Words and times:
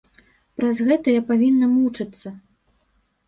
Праз 0.59 0.79
гэта 0.87 1.07
я 1.19 1.25
павінна 1.31 1.69
мучыцца. 1.75 2.27